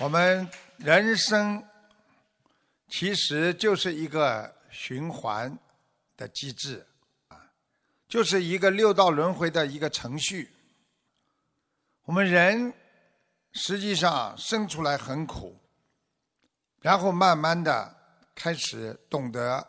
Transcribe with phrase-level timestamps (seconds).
[0.00, 0.48] 我们
[0.78, 1.62] 人生
[2.88, 5.58] 其实就是一个循环
[6.16, 6.86] 的机制，
[7.28, 7.36] 啊，
[8.08, 10.50] 就是一个六道轮回的一个程序。
[12.04, 12.72] 我们人
[13.52, 15.60] 实际上生出来很苦，
[16.80, 17.94] 然后慢慢的
[18.34, 19.68] 开始懂得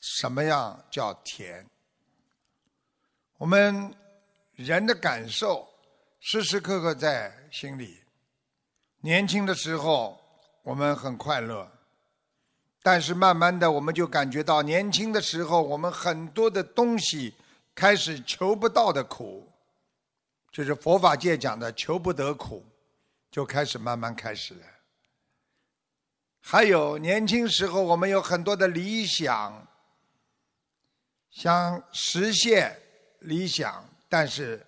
[0.00, 1.68] 什么样叫甜。
[3.36, 3.94] 我们
[4.54, 5.68] 人的感受
[6.20, 8.01] 时时刻刻在心里。
[9.04, 10.16] 年轻的时候，
[10.62, 11.68] 我们很快乐，
[12.84, 17.34] 但是慢慢的，我们就感觉到年轻的时候，我们很多的东西
[17.74, 19.52] 开始求不到的苦，
[20.52, 22.64] 就是佛法界讲的求不得苦，
[23.28, 24.66] 就开始慢慢开始了。
[26.40, 29.66] 还有年轻时候，我们有很多的理想，
[31.28, 32.80] 想实现
[33.18, 34.64] 理想，但是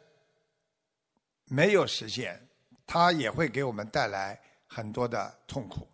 [1.45, 2.44] 没有实现。
[2.87, 5.87] 它也会给我们带来很多的痛苦。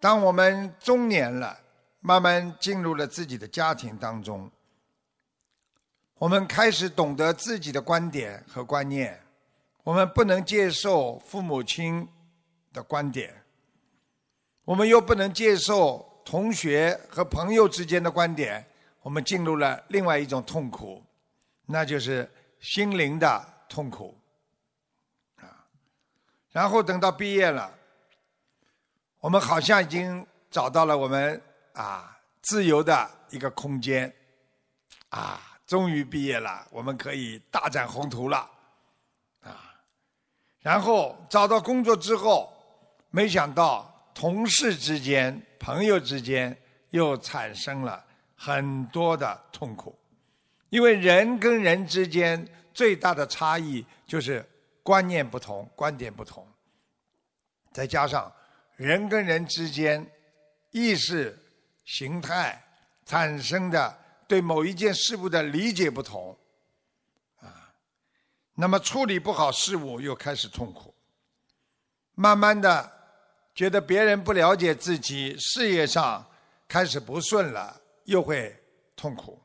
[0.00, 1.58] 当我们中年了，
[2.00, 4.50] 慢慢进入了自己的家庭当中，
[6.18, 9.20] 我们开始懂得自己的观点和观念，
[9.84, 12.08] 我们不能接受父母亲
[12.72, 13.32] 的观点，
[14.64, 18.64] 我们又不能接受同学和朋友之间的观点，
[19.02, 21.02] 我们进入了另外一种痛苦，
[21.66, 22.28] 那就是
[22.60, 24.16] 心灵的痛苦。
[26.52, 27.72] 然后等到毕业了，
[29.20, 31.40] 我们好像已经找到了我们
[31.72, 34.14] 啊自由的一个空间，
[35.08, 38.50] 啊，终于毕业了，我们可以大展宏图了，
[39.42, 39.74] 啊，
[40.60, 42.52] 然后找到工作之后，
[43.08, 46.54] 没想到同事之间、朋友之间
[46.90, 48.04] 又产生了
[48.36, 49.98] 很多的痛苦，
[50.68, 54.46] 因为人跟人之间最大的差异就是。
[54.82, 56.46] 观念不同，观点不同，
[57.72, 58.32] 再加上
[58.76, 60.04] 人跟人之间
[60.70, 61.38] 意识
[61.84, 62.62] 形态
[63.04, 66.36] 产生的对某一件事物的理解不同，
[67.40, 67.72] 啊，
[68.54, 70.94] 那么处理不好事物又开始痛苦，
[72.14, 72.92] 慢慢的
[73.54, 76.26] 觉得别人不了解自己，事业上
[76.66, 78.60] 开始不顺了，又会
[78.96, 79.40] 痛苦。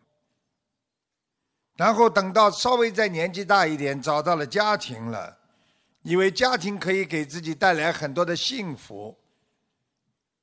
[1.78, 5.38] 然后等到稍微再年纪大一点，找到了家庭了，
[6.02, 9.16] 以为家庭可以给自己带来很多的幸福，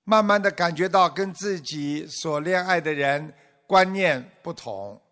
[0.05, 3.35] 慢慢的感觉到跟自己所恋爱的人
[3.67, 5.03] 观念不同，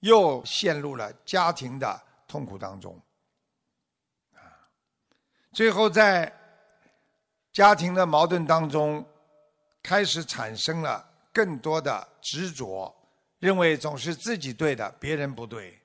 [0.00, 2.98] 又陷入了家庭的痛苦当中，
[4.32, 4.40] 啊，
[5.52, 6.32] 最后在
[7.52, 9.04] 家庭的矛盾当中，
[9.82, 12.90] 开始产生了更多的执着。
[13.38, 15.78] 认为总是自己对的，别人不对。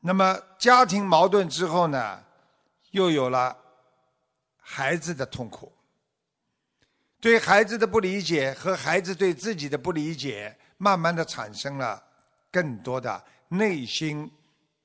[0.00, 2.22] 那么家庭矛盾之后呢，
[2.90, 3.56] 又有了
[4.56, 5.72] 孩子的痛苦，
[7.20, 12.02] 对孩子的不理解和孩子对自己的不理解，慢慢的产生了
[12.50, 14.30] 更多的内心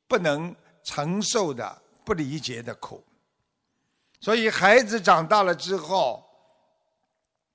[0.08, 3.04] 不能承受的不理解的苦。
[4.22, 6.26] 所以孩子长大了之后，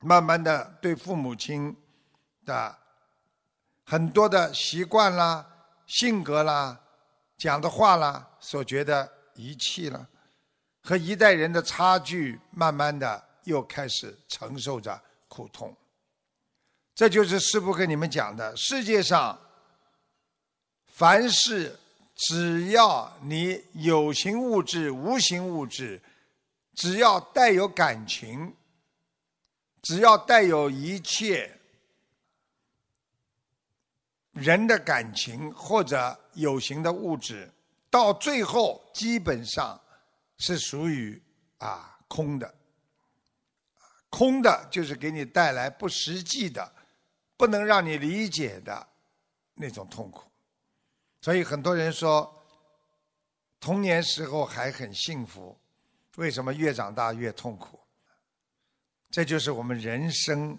[0.00, 1.74] 慢慢的对父母亲
[2.44, 2.79] 的。
[3.90, 5.44] 很多的习惯啦、
[5.84, 6.80] 性格啦、
[7.36, 10.08] 讲的话啦，所觉得遗弃了，
[10.80, 15.76] 和一代人的差距，慢慢的又开始承受着苦痛。
[16.94, 19.36] 这就是师父跟你们讲的：世界上，
[20.86, 21.76] 凡是
[22.14, 26.00] 只要你有形物质、无形物质，
[26.76, 28.54] 只要带有感情，
[29.82, 31.56] 只要带有一切。
[34.40, 37.50] 人的感情或者有形的物质，
[37.90, 39.78] 到最后基本上
[40.38, 41.22] 是属于
[41.58, 42.54] 啊空的。
[44.08, 46.72] 空的就是给你带来不实际的、
[47.36, 48.88] 不能让你理解的
[49.54, 50.28] 那种痛苦。
[51.20, 52.34] 所以很多人说，
[53.60, 55.56] 童年时候还很幸福，
[56.16, 57.78] 为什么越长大越痛苦？
[59.10, 60.58] 这就是我们人生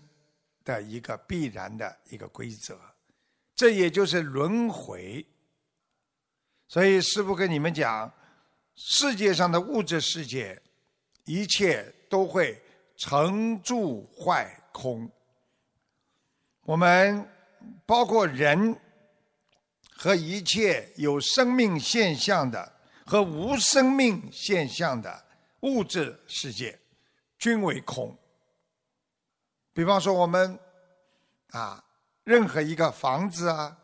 [0.63, 2.79] 的一个必然的一个规则。
[3.61, 5.23] 这也就是轮回，
[6.67, 8.11] 所以师父跟你们讲，
[8.73, 10.59] 世界上的物质世界，
[11.25, 12.59] 一切都会
[12.97, 15.07] 成住坏空。
[16.61, 17.23] 我们
[17.85, 18.75] 包括人
[19.91, 25.23] 和一切有生命现象的和无生命现象的
[25.59, 26.79] 物质世界，
[27.37, 28.17] 均为空。
[29.71, 30.57] 比方说我们
[31.51, 31.85] 啊。
[32.23, 33.77] 任何一个房子啊、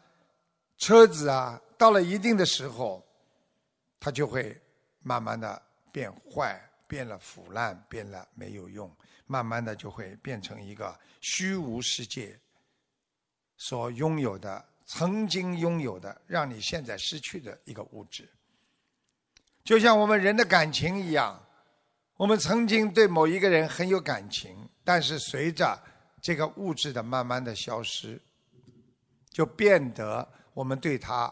[0.78, 3.06] 车子啊，到了一定的时候，
[4.00, 4.60] 它就会
[5.00, 5.62] 慢慢的
[5.92, 8.96] 变坏、变了腐烂，变了没有用，
[9.26, 12.40] 慢慢的就会变成一个虚无世界
[13.58, 18.30] 所拥有的、曾经拥有的，让你现在失去的一个物质。
[19.64, 21.44] 就像我们人的感情一样，
[22.16, 25.78] 我们曾经对某一个人很有感情，但是随着
[26.22, 28.22] 这个物质的慢慢的消失，
[29.38, 31.32] 就变得我们对他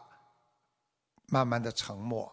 [1.25, 2.31] 慢慢的沉默。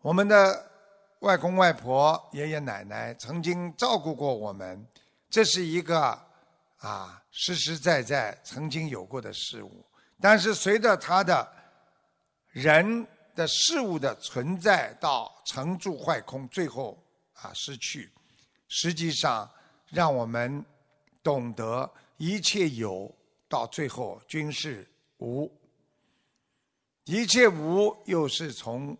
[0.00, 0.70] 我们的
[1.18, 4.86] 外公外婆、爷爷奶奶曾经照顾过我们，
[5.28, 6.18] 这是一个
[6.78, 9.84] 啊实实在在曾经有过的事物。
[10.18, 11.46] 但是随着他的
[12.52, 13.06] 人。
[13.36, 16.96] 的事物的存在到成住坏空，最后
[17.32, 18.08] 啊失去，
[18.68, 19.50] 实际上
[19.88, 20.64] 让我们
[21.20, 23.12] 懂得一切有
[23.54, 24.84] 到最后均是
[25.18, 25.48] 无，
[27.04, 28.98] 一切无又是从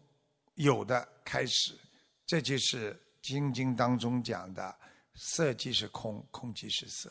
[0.54, 1.76] 有的开始，
[2.24, 4.72] 这就是经经当中讲的
[5.16, 7.10] 色即是空，空即是色。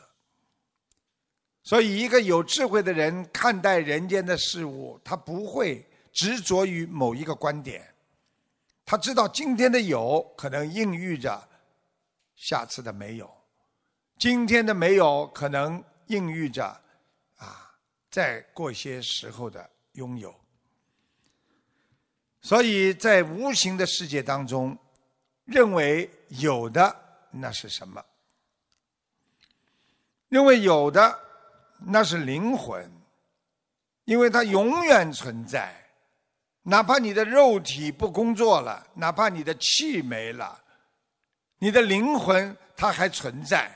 [1.63, 5.85] 所以，一个有智慧的人看待人间的事物，他不会。
[6.15, 7.91] 执着于某一个观点，
[8.85, 11.49] 他知道今天的有可能孕育着
[12.35, 13.27] 下次的没有，
[14.19, 16.79] 今天的没有可能孕育着，
[18.13, 20.31] 再过些时候的拥有。
[22.44, 24.77] 所以在无形的世界当中，
[25.45, 26.95] 认为有的
[27.31, 28.06] 那是什么？
[30.30, 31.19] 认为有的
[31.80, 32.88] 那是灵魂，
[34.06, 35.74] 因为它永远存在。
[36.62, 40.63] 哪怕你的肉体不工作了，哪怕你的气没了，
[41.57, 43.75] 你的灵魂它还存在。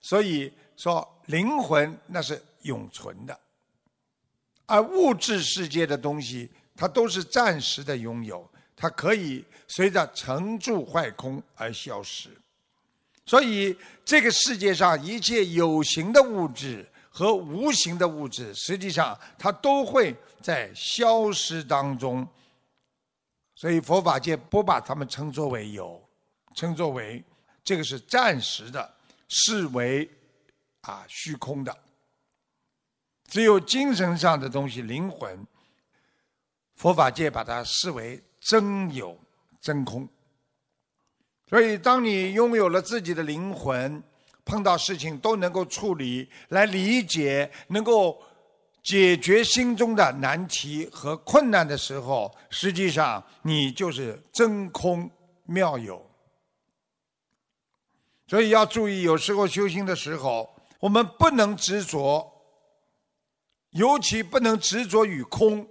[0.00, 3.38] 所以说，灵魂那是永存的，
[4.72, 12.30] 而物质世界的东西，它都是暂时的拥有，它可以随着成住坏空而消失。
[13.26, 20.16] 所以，这个世界上一切有形的物质和无形的物质，实际上它都会。
[20.42, 22.26] 在消失当中，
[23.54, 26.02] 所以佛法界不把他们称作为有，
[26.56, 27.22] 称作为
[27.62, 28.92] 这个是暂时的，
[29.28, 30.10] 视为
[30.80, 31.78] 啊虚空的。
[33.32, 35.46] 只有精神上的东西，灵魂，
[36.74, 39.18] 佛法界把它视为真有
[39.58, 40.06] 真空。
[41.48, 44.02] 所以，当你拥有了自己的灵魂，
[44.44, 48.22] 碰到事情都能够处理，来理解，能够。
[48.84, 55.08] 解决心中的难题和困难的时候，实际上你就是真空
[55.44, 56.04] 妙有。
[58.26, 62.28] 所以要注意，有时候修行的时候，我们不能执着，
[63.72, 65.68] 尤其不能执着于空。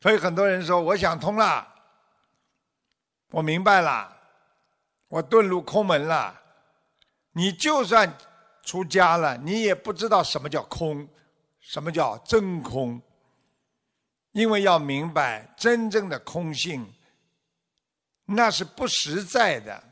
[0.00, 1.66] 所以很多人说：“我想通了，
[3.30, 4.16] 我明白了，
[5.08, 6.40] 我遁入空门了。”
[7.36, 8.16] 你就算
[8.62, 11.08] 出家了，你也不知道什么叫空。
[11.60, 13.00] 什么叫真空？
[14.32, 16.92] 因为要明白真正的空性，
[18.26, 19.82] 那是不实在的，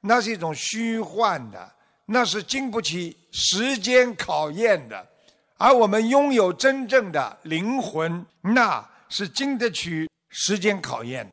[0.00, 1.72] 那是一种虚幻的，
[2.06, 5.09] 那是经不起时间考验的。
[5.60, 11.30] 而我们拥有真正的灵魂，那是经得起时间考验。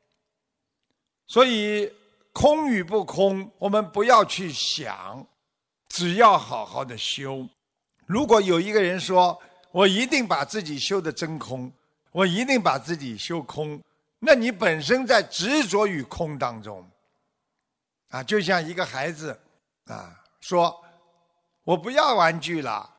[1.27, 1.89] 所以，
[2.33, 5.25] 空与不空，我们不要去想，
[5.87, 7.47] 只要好好的修。
[8.05, 9.41] 如果有一个人说，
[9.71, 11.71] 我一定把自己修的真空，
[12.11, 13.81] 我一定把自己修空。
[14.19, 16.85] 那你本身在执着于空当中，
[18.09, 19.39] 啊，就像一个孩子，
[19.85, 20.83] 啊，说，
[21.63, 22.96] 我不要玩具了，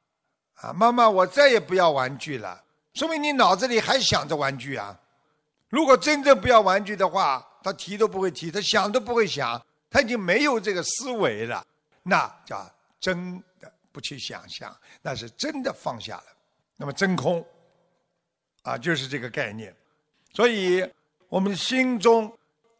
[0.60, 2.62] 啊，妈妈，我再也不要玩具了。
[2.94, 4.98] 说明你脑子里还想着玩具啊。
[5.68, 9.60] 如果真正不要玩具的话，他提都不会提，他想都不会想，
[9.90, 11.64] 他已经没有这个思维了。
[12.02, 16.24] 那叫真的不去想象，那是真的放下了。
[16.76, 17.44] 那么真空，
[18.62, 19.74] 啊，就是这个概念。
[20.32, 20.84] 所以，
[21.28, 22.32] 我们心中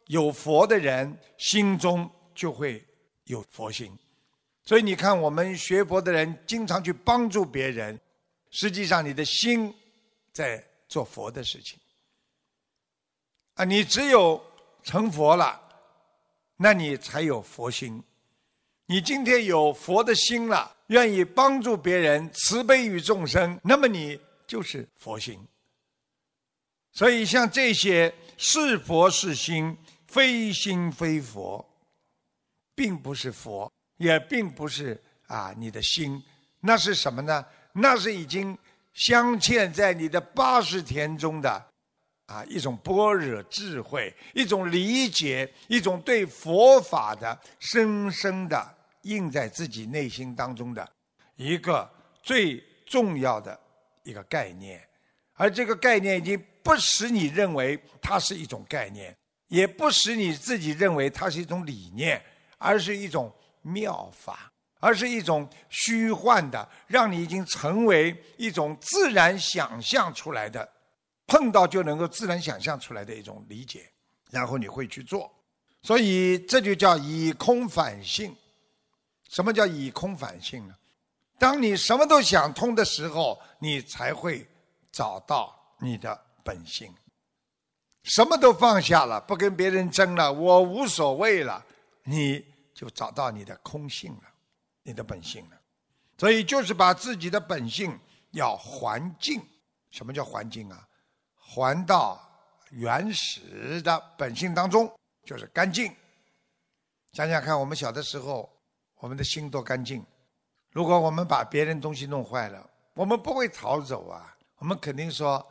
[0.07, 2.83] 有佛的人，心中就会
[3.25, 3.97] 有佛心。
[4.69, 7.99] 所以，你看，我们学佛的人经常去帮助别人，
[8.51, 9.73] 实际上你的心
[10.31, 11.79] 在做佛的事情。
[13.55, 14.39] 啊，你只有
[14.83, 15.59] 成佛了，
[16.55, 18.03] 那你才有佛心。
[18.85, 20.75] 你今天有佛的心了。
[20.89, 25.39] 愿意帮助别人，慈悲于众生，那么你就是佛心。
[26.91, 31.67] 所以像这些是佛是心，非心非佛，
[32.75, 36.21] 并不是佛，也并不是啊你的心，
[36.59, 37.45] 那是什么呢？
[37.73, 38.57] 那是已经
[38.93, 41.65] 镶嵌在你的八十田中的
[42.25, 50.89] 啊，一种般若智慧，一种理解，一种对佛法的深深的印在自己内心当中的
[51.35, 51.89] 一个
[52.23, 53.59] 最重要的
[54.03, 54.81] 一个概念，
[55.33, 59.15] 而这个概念已经不使你认为它是一种概念，
[59.47, 62.21] 也不使你自己认为它是一种理念，
[62.57, 70.67] 而是一种妙法，而是一种虚幻的，让你已经成为一种自然想象出来的。
[71.27, 73.87] 碰到就能够自然想象出来的一种理解，
[74.31, 75.31] 然后你会去做，
[75.83, 78.35] 所以这就叫以空反性。
[79.29, 80.73] 什么叫以空反性呢？
[81.37, 84.43] 当你什么都想通的时候，你才会
[84.91, 86.91] 找到你的本性。
[88.01, 91.63] 什么都放下了，不跟别人争了，我无所谓了，
[92.05, 92.43] 你
[92.79, 94.23] 就找到你的空性了，
[94.83, 95.59] 你的本性了。
[96.17, 97.99] 所以就是把自己的本性
[98.31, 99.45] 要还净。
[99.89, 100.87] 什么叫还净啊？
[101.35, 102.17] 还到
[102.69, 104.89] 原始的本性当中，
[105.25, 105.93] 就是干净。
[107.11, 108.49] 想想看，我们小的时候，
[108.99, 110.01] 我们的心多干净。
[110.69, 115.45] 如果我们把别人东西弄坏了，我们不会逃走啊，我们肯定说：“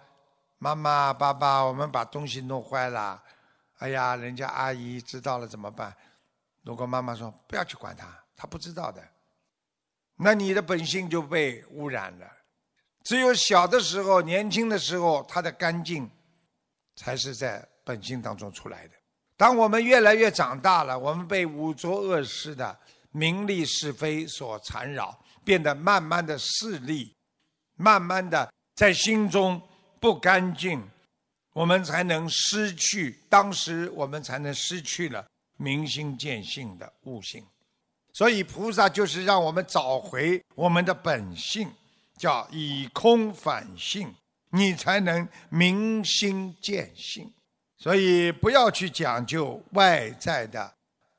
[0.57, 3.23] 妈妈、爸爸，我们把东西弄坏了。”
[3.81, 5.95] 哎呀，人家阿姨知道了怎么办？
[6.69, 8.07] 如果妈妈说：“不要去管他，
[8.37, 9.03] 他不知道的。”
[10.21, 12.31] 那你的本性就被污染了。
[13.05, 16.07] 只有小的时候、年轻的时候，他的干净，
[16.95, 18.95] 才是在本性当中出来的。
[19.35, 22.79] 当我们越来越长大了，我们被五浊恶世的
[23.13, 27.17] 名利是非所缠绕，变得慢慢的势利，
[27.77, 29.59] 慢慢的在心中
[29.99, 30.87] 不干净，
[31.55, 33.25] 我们才能失去。
[33.31, 35.27] 当时我们才能失去了
[35.59, 37.45] 明心见性的悟性。
[38.15, 41.71] 所以菩萨就是让我们找回我们的本性。
[42.19, 44.13] 叫以空反性，
[44.51, 47.33] 你才能明心见性。
[47.77, 50.75] 所以不要去讲究外在的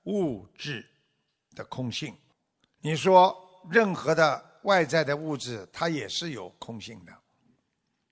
[0.08, 0.86] 物质
[1.56, 2.14] 的空性。
[2.82, 3.34] 你说
[3.72, 7.14] 任何的外在的物质，它也是有空性的，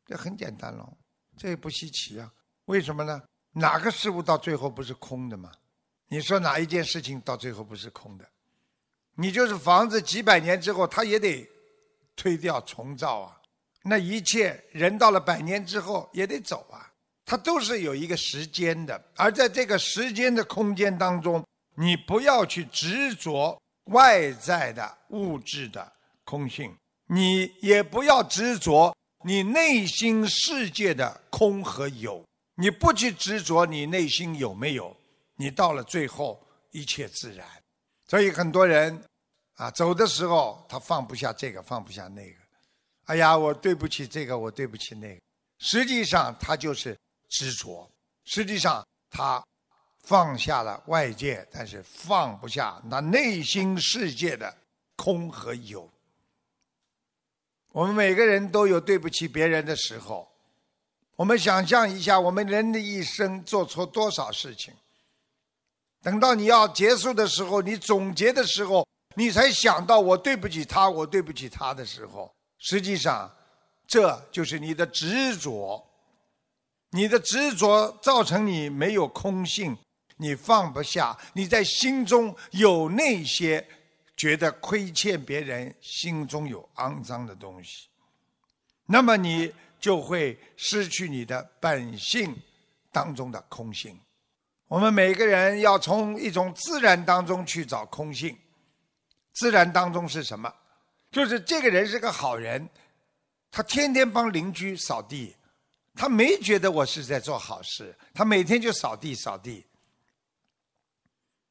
[0.05, 0.89] 这很简单喽，
[1.35, 2.31] 这也不稀奇啊。
[2.67, 3.21] 为什么呢？
[3.51, 5.51] 哪个事物到最后不是空的嘛？
[6.07, 8.25] 你说哪一件事情到最后不是空的？
[9.15, 11.47] 你就是房子，几百年之后，它也得。
[12.19, 13.39] 推掉重造啊，
[13.83, 16.91] 那一切人到了百年之后也得走啊，
[17.23, 18.99] 它都是有一个时间的。
[19.15, 21.45] 而在这个时间的空间当中，
[21.75, 23.61] 你不要去执着
[23.91, 32.25] 外在的物质的空性，你也不要执着你内心世界的空和有。
[32.55, 34.96] 你不去执着你内心有没有，
[35.37, 37.47] 你到了最后一切自然。
[38.07, 39.01] 所以很多人。
[39.57, 42.37] 啊，走的时候他放不下这个，放不下那个。
[43.05, 45.21] 哎呀，我对不起这个，我对不起那个。
[45.57, 46.95] 实际上他就是
[47.27, 47.91] 执着，
[48.25, 49.43] 实际上他
[50.03, 54.55] 放下了外界，但是放不下那内心世界的
[54.95, 55.91] 空和有。
[57.71, 60.31] 我们每个人都有对不起别人的时候。
[61.15, 64.71] 我们想象一下，我们人的一生做错多少事情？
[66.01, 68.87] 等到你要结束的时候，你总结的时候。
[69.19, 73.27] 你才想到我对不起他，我对不起他的时候，实际上，
[73.87, 75.83] 这就是你的执着。
[76.91, 79.75] 你的执着造成你没有空性，
[80.17, 83.67] 你放不下，你在心中有那些
[84.15, 87.87] 觉得亏欠别人，心中有肮脏的东西，
[88.85, 92.39] 那么你就会失去你的本性
[92.91, 93.99] 当中的空性。
[94.67, 98.37] 我们每个人要从一种自然当中去找空性。
[99.33, 100.53] 自然当中是什么？
[101.11, 102.67] 就是这个人是个好人，
[103.49, 105.35] 他天天帮邻居扫地，
[105.95, 109.65] 他没觉得我是在做好事，他每天就扫地扫地。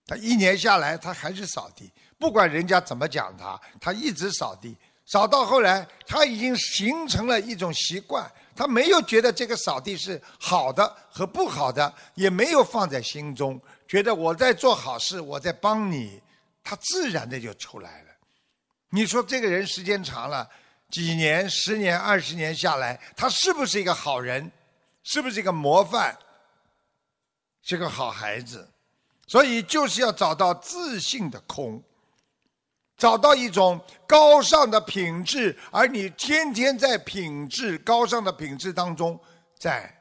[0.05, 16.21] 他一年下来，他还是扫地，不管人家怎么讲他，他一直扫地，扫到后来，他已经形成了一种习惯，他没有觉得这个扫地是好的和不好的，也没有放在心中，觉得我在做好事，我在帮你。
[16.65, 18.09] 他自然的就出来了。
[18.91, 20.49] 你说这个人时间长了，
[20.91, 24.51] 几年、十年、二十年下来，他是不是一个好人？
[25.05, 26.19] 是不是一个模范？
[27.63, 28.69] 是个好孩子？
[29.29, 31.81] 所以就是要找到自信的空，
[32.97, 39.19] 找到一种高尚的品质，而你天天在品质高尚的品质当中
[39.59, 39.93] 在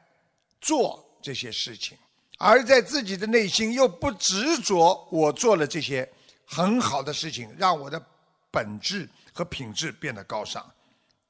[0.60, 1.96] 做这些事情，
[2.38, 6.08] 而在自己的内心又不执着我做了这些。
[6.48, 8.00] 很好的事情，让我的
[8.52, 10.64] 本质和品质变得高尚，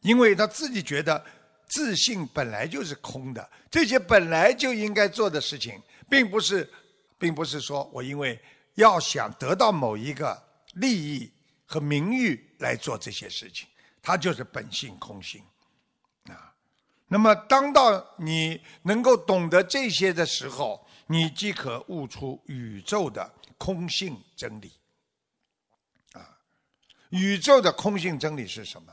[0.02, 1.25] 因为他自己觉得
[1.66, 5.80] 自信本来就是空的，这些本来就应该做的事情，
[6.11, 6.70] 并不是，
[7.18, 8.38] 并不是说我因为
[8.75, 10.38] 要想得到某一个
[10.75, 11.32] 利益
[11.66, 13.68] 和名誉来做这些事情，
[14.00, 15.42] 它就是本性空性
[16.28, 16.54] 啊。
[17.08, 24.73] 那么，当到你能够懂得这些的时候，你即可悟出宇宙的空性真理。
[26.12, 26.38] 啊，
[27.11, 28.92] 宇宙的空性真理是什么？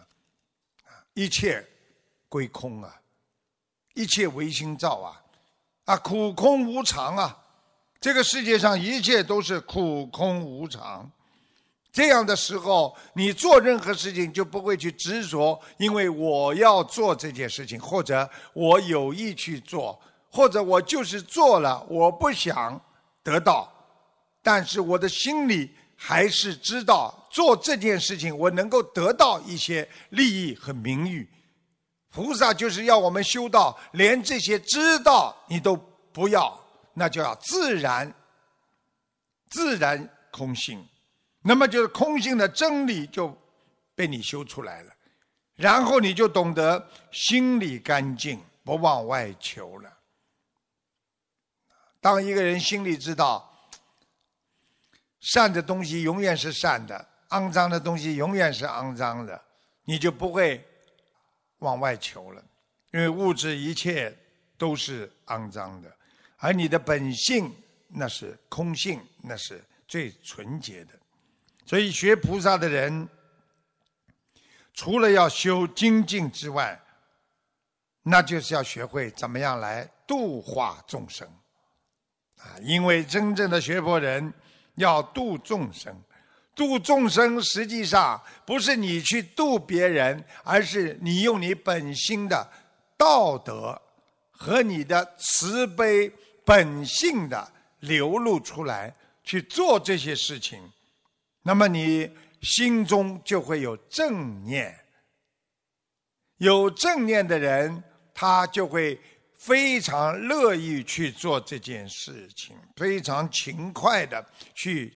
[1.13, 1.65] 一切
[2.27, 3.01] 归空啊，
[3.93, 5.23] 一切唯心造啊，
[5.85, 7.45] 啊，苦空无常啊，
[7.99, 11.11] 这个世界上一切都是苦空无常。
[11.93, 22.81] 这样的时候，你做任何事情就不会去执着，因为我要做这件事情，或者我有意去做，或者我就是做了，我不想
[23.23, 23.71] 得到，
[24.41, 31.29] 但是我的心里还是知道做这件事情我能够得到一些利益和名誉。
[32.09, 35.75] 菩萨就是要我们修道连这些知道你都
[36.11, 36.59] 不要，
[36.95, 38.11] 那就要自然、
[39.51, 40.83] 自然空性。
[41.43, 43.37] 那么就是空性的真理就
[43.93, 44.93] 被你修出来了，
[45.55, 49.99] 然后你就懂得心里干净，不往外求了。
[51.99, 53.69] 当一个人心里知道
[55.19, 59.41] 善的东西永远是善的，肮脏的东西永远是肮脏的，
[59.83, 60.65] 你就不会
[61.59, 62.43] 往外求了，
[62.91, 64.17] 因为物质一切
[64.57, 65.93] 都是肮脏的，
[66.37, 67.53] 而你的本性
[67.87, 70.99] 那是空性，那是最纯洁的。
[71.73, 73.09] 所以，学菩萨的人，
[74.75, 76.79] 除了要修精进之外，
[78.03, 81.27] 那就是要学会怎么样来度化众生，
[82.37, 82.45] 啊！
[82.61, 84.31] 因为真正的学佛人
[84.75, 85.99] 要度众生，
[86.53, 92.47] 度众生实际上不是你去度别人，而是你用你本心的
[92.95, 93.81] 道德
[94.29, 96.07] 和你的慈悲
[96.45, 100.71] 本性的流露出来去做这些事情。
[101.43, 102.09] 那么你
[102.41, 104.75] 心中就会有正念，
[106.37, 108.99] 有正念的人，他就会
[109.37, 114.25] 非常乐意去做这件事情，非常勤快的
[114.55, 114.91] 去